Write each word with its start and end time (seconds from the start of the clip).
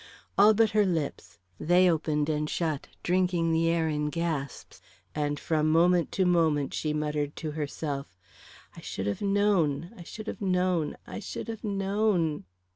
All 0.35 0.55
but 0.55 0.71
her 0.71 0.83
lips 0.83 1.37
they 1.59 1.87
opened 1.87 2.27
and 2.27 2.49
shut, 2.49 2.87
drinking 3.03 3.51
the 3.51 3.69
air 3.69 3.87
in 3.87 4.09
gasps, 4.09 4.81
and 5.13 5.39
from 5.39 5.69
moment 5.71 6.11
to 6.13 6.25
moment 6.25 6.73
she 6.73 6.91
muttered 6.91 7.35
to 7.35 7.51
herself, 7.51 8.17
"I 8.75 8.81
should 8.81 9.05
have 9.05 9.21
known! 9.21 9.91
I 9.95 10.01
should 10.01 10.25
have 10.25 10.41
known! 10.41 10.97
I 11.05 11.19
should 11.19 11.47
have 11.49 11.63
known!" 11.63 12.45